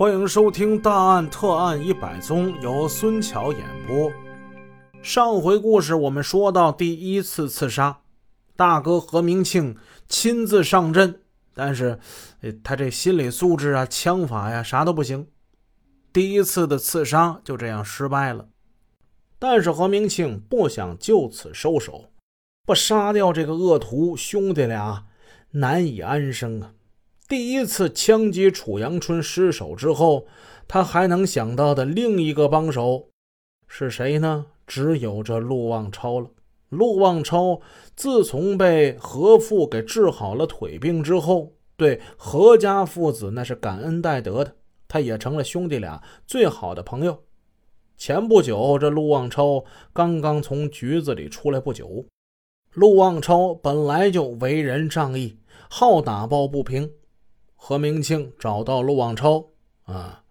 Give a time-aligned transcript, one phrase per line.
[0.00, 4.10] 欢迎收听《大案特案一百宗》，由孙桥演播。
[5.02, 8.00] 上回故事我们说到第一次刺杀，
[8.56, 9.76] 大哥何明庆
[10.08, 11.20] 亲自上阵，
[11.52, 11.98] 但是
[12.64, 15.26] 他这心理素质啊、枪法呀啥都不行，
[16.14, 18.48] 第一次的刺杀就这样失败了。
[19.38, 22.06] 但是何明庆不想就此收手，
[22.64, 25.04] 不杀掉这个恶徒，兄弟俩
[25.50, 26.72] 难以安生啊。
[27.30, 30.26] 第一次枪击楚阳春失手之后，
[30.66, 33.10] 他还能想到的另一个帮手
[33.68, 34.46] 是谁呢？
[34.66, 36.28] 只有这陆望超了。
[36.70, 37.60] 陆望超
[37.94, 44.56] 自从被何父给治好了腿病之后，对何家父子那是感恩戴德的，
[44.88, 47.22] 他也成了兄弟俩最好的朋友。
[47.96, 52.06] 前不久，这陆望超刚刚从局子里出来不久。
[52.72, 56.90] 陆望超本来就为人仗义，好打抱不平。
[57.62, 59.50] 何明庆找到陆望超
[59.84, 60.24] 啊，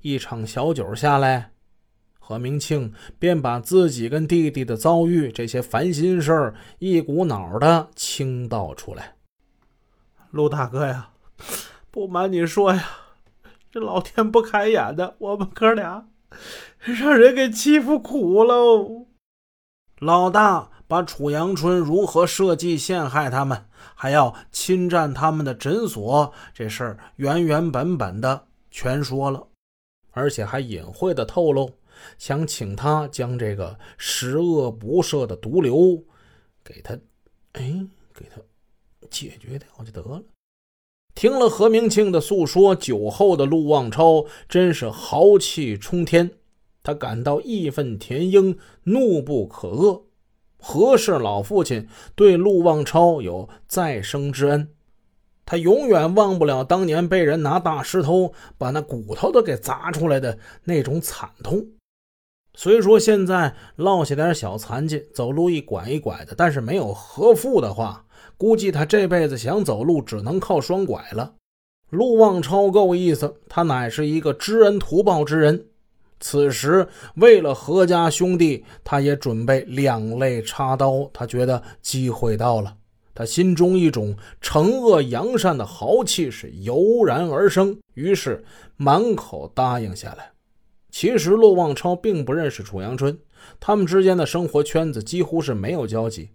[0.00, 1.50] 一场小酒下来。
[2.20, 9.16] 何明庆便把自己跟弟弟的遭遇，这些烦心事儿一股脑的倾倒出来。
[10.30, 11.10] 陆大哥呀，
[11.90, 12.88] 不瞒你说呀，
[13.72, 16.08] 这老天不开眼的，我们哥俩
[16.78, 19.08] 让人给欺负苦喽。
[19.98, 29.46] 老大把楚阳春如何设计陷害他们，还要侵占他们的诊所这事儿，原原本本的全说了，
[30.12, 31.70] 而且还隐晦的透露。
[32.16, 36.02] 想请他将这个十恶不赦的毒瘤
[36.64, 36.94] 给他，
[37.52, 38.40] 哎，给他
[39.10, 40.22] 解决掉就得了。
[41.14, 46.30] 听了何明庆的诉说，酒后的陆望超真是豪气冲天，
[46.82, 50.02] 他感到义愤填膺，怒不可遏。
[50.70, 54.68] 何氏老父亲对陆望超有再生之恩，
[55.46, 61.64] 他永远忘不了当年被人拿大石头把那骨头都给砸出来的那种惨痛。
[62.52, 68.04] 虽说现在落下点小残疾，走路一拐一拐的，但是没有何父的话，
[68.36, 71.32] 估计他这辈子想走路只能靠双拐了。
[71.88, 75.68] 陆望超够意思，他乃是一个知恩图报之人。
[76.20, 76.86] 此时
[77.16, 81.08] 为了何家兄弟，他也准备两肋插刀。
[81.12, 82.76] 他觉得机会到了，
[83.14, 88.44] 他心中一种惩恶扬善的豪气是油然而生，于是
[88.76, 90.32] 满口答应下来。
[90.90, 93.16] 其实陆望超并不认识楚阳春，
[93.60, 96.30] 他们之间的生活圈子几乎是没有交集。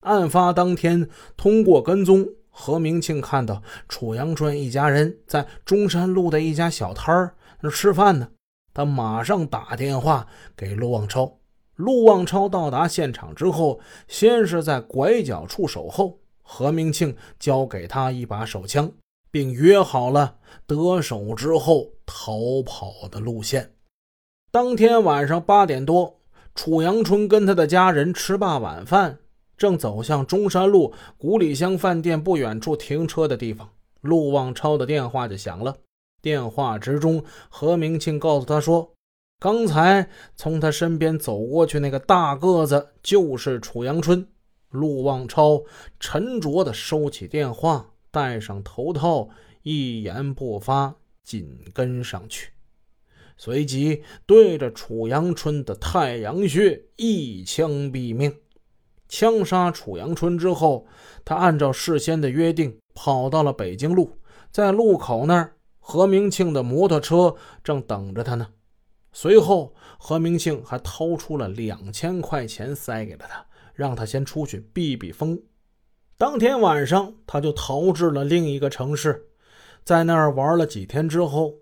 [0.00, 8.28] 案发当天，通过跟踪，何明庆看到楚阳春一家人在中山路的一家小摊儿那吃饭呢，
[8.74, 10.26] 他马上打电话
[10.56, 11.38] 给陆望超。
[11.76, 18.92] 陆望超到达现场之后，先是在拐角处守候，何明庆交给他一把手枪，
[19.30, 20.36] 并约好了
[20.66, 23.72] 得手之后逃跑的路线。
[24.52, 26.20] 当天晚上八点多，
[26.54, 29.18] 楚阳春跟他的家人吃罢晚饭，
[29.56, 33.68] 正走向中山路古里香饭店不远处停车的地方，
[34.00, 35.76] 陆望超的电话就响了。
[36.24, 38.94] 电话之中，何明庆告诉他说
[39.38, 44.26] ：“刚才从他身边走过去那个大个子就是楚阳春。”
[44.72, 45.62] 陆望超
[46.00, 49.28] 沉着地收起电话，戴上头套，
[49.62, 52.48] 一言不发，紧跟上去。
[53.36, 58.34] 随即对着楚阳春的太阳穴一枪毙命。
[59.06, 60.86] 枪杀楚阳春之后，
[61.24, 64.18] 他按照事先的约定跑到了北京路，
[64.50, 65.54] 在路口那儿，
[65.86, 68.48] 何明庆的摩托车正等着他呢。
[69.12, 75.38] 随后，何明庆还掏出了两千块钱塞给了他，让他先出去避避风。
[76.16, 79.26] 当天晚上，他就逃至了另一个城市，
[79.84, 81.56] 在那儿玩了几天之后。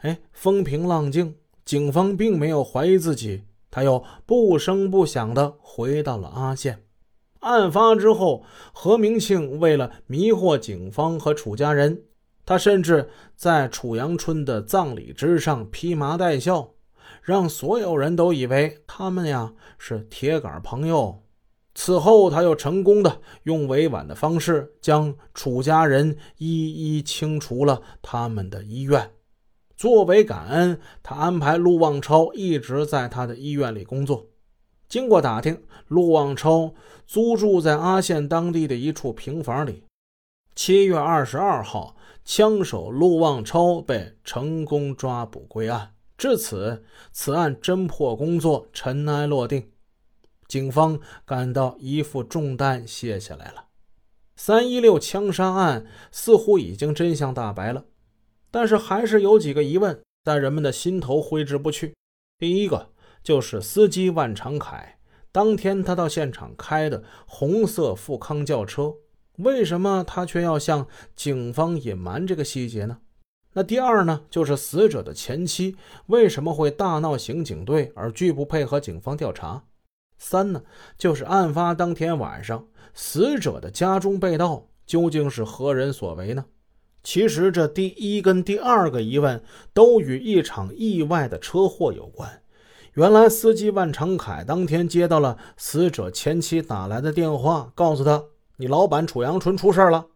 [0.00, 6.82] 哎，风平浪静，警方并没有怀疑自己，他又不声不响地回到了阿县。
[7.40, 12.02] 案发之后，何明庆为了迷惑警方和楚家人，
[12.44, 16.70] 他甚至在楚阳春的葬礼之上披麻戴孝，
[17.22, 21.22] 让所有人都以为他们呀是铁杆朋友。
[21.74, 29.10] 此后，他又成功的用委婉的方式将楚家人一一清除了他们的医院。
[29.74, 34.26] 作为感恩，他安排陆望超一直在他的医院里工作。
[34.86, 36.74] 经过打听，陆望超
[37.06, 39.84] 租住在阿县当地的一处平房里。
[40.54, 45.94] 七月二十二号，枪手陆望超被成功抓捕归案。
[46.18, 49.70] 至此，此案侦破工作尘埃落定，
[50.46, 53.64] 警方感到一副重担卸下来了。
[54.36, 57.86] 三一六枪杀案似乎已经真相大白了。
[58.50, 61.94] 但是还是有几个疑问在人们的心头挥之不去。
[62.38, 62.90] 第一个
[63.22, 64.98] 就是司机万长凯，
[65.32, 68.94] 当天他到现场开的红色富康轿车，
[69.38, 70.86] 为什么他却要向
[71.16, 72.98] 警方隐瞒这个细节呢？
[73.54, 75.76] 那第二呢，就是死者的前妻
[76.06, 79.64] 为什么会大闹刑警队而拒不配合警方调查？
[80.18, 80.62] 三呢，
[80.96, 86.44] 就是案发当天晚上，死者的家中被盗，究竟是何人所为呢？
[87.02, 89.42] 其实这第一跟第二个疑问
[89.74, 92.42] 都与一场意外的车祸有关。
[92.94, 98.22] 原来司机万长凯当天接到了死者前妻打来的电话，告诉他
[98.62, 100.06] 你老板楚阳春出事了。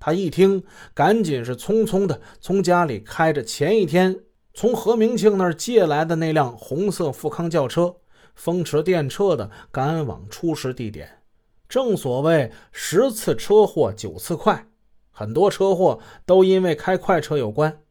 [0.00, 4.18] 他一听，赶紧是匆匆的从家里开着前一天
[4.52, 7.94] 从何明庆那儿借来的那辆红色富康轿车。
[8.34, 11.20] 风驰电掣的赶往出事地点，
[11.68, 14.66] 正所谓十次车祸九次快，
[15.12, 17.82] 很多车祸都因为开快车有关。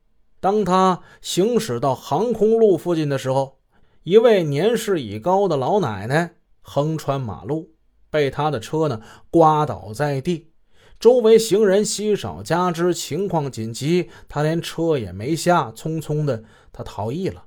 [0.42, 3.60] 当他行驶到航空路附近的时候，
[4.04, 7.70] 一位年事已高的老奶奶横穿马路，
[8.12, 10.52] 被他的车呢刮倒在地，
[11.00, 17.46] 周围行人稀少，加之情况紧急，他连车也没下，匆匆的他逃逸了。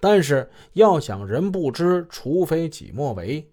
[0.00, 3.52] 但是要想人不知，除非己莫为。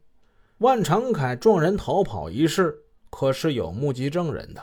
[0.59, 4.61] 万长凯撞人逃跑一事，可是有目击证人的。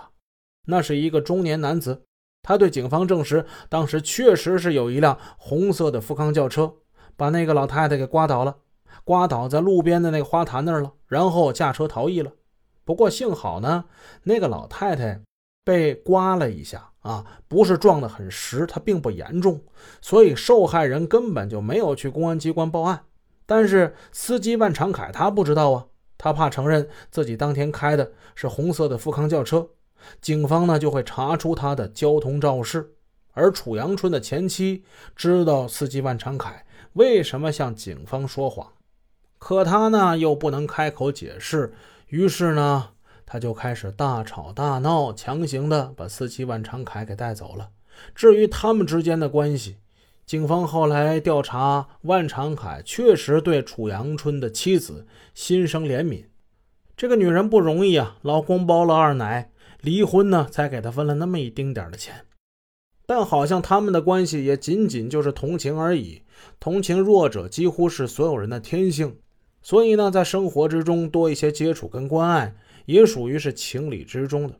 [0.67, 2.03] 那是一个中年男子，
[2.43, 6.73] 他对警方证实，当时确实是有一辆红色的富康轿车，
[7.17, 8.59] 把那个老太太给刮倒了，
[9.05, 12.33] 刮倒在路边的那个花坛那儿了，然后驾车逃逸了。
[12.85, 13.85] 不过幸好呢，
[14.25, 15.21] 那个老太太
[15.65, 16.87] 被刮了一下。
[17.01, 19.59] 啊，不是撞得很实，她并不严重，
[20.03, 23.05] 所以受害人根本就没有去公安机关报案。
[23.47, 25.87] 但是司机万长凯他不知道啊，
[26.19, 29.67] 他怕承认自己当天开的是红色的富康轿车，
[30.21, 32.93] 警方呢就会查出他的交通肇事。
[33.33, 34.85] 而楚阳春的前妻
[35.17, 38.71] 知道司机万长凯为什么向警方说谎，
[39.41, 41.73] 可他呢又不能开口解释，
[42.07, 42.91] 于是呢。
[43.33, 47.71] 他就开始大吵大闹，强行的把司机万长凯给带走了。
[48.13, 49.77] 至于他们之间的关系，
[50.27, 56.25] 警方后来调查，万长凯确实对楚阳春的妻子心生怜悯。
[56.97, 62.27] 这个女人不容易啊，老公包了二奶，离婚呢才给她分了那么一丁点的钱。
[63.07, 66.23] 但好像他们的关系也仅仅就是同情而已。
[66.59, 69.19] 同情弱者几乎是所有人的天性，
[69.63, 72.55] 所以呢，在生活之中多一些接触跟关爱。
[72.87, 74.55] 也属于是情理之中的，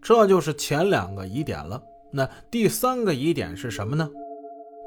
[0.00, 1.82] 这就是前两个疑点了。
[2.12, 4.08] 那第三个疑点是什么呢？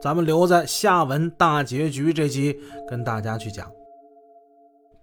[0.02, 2.58] 咱们留在下文大结局这集
[2.88, 3.70] 跟大家去讲。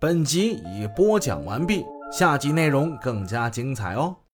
[0.01, 4.17] 本集已播讲完毕，下集内容更加精彩哦。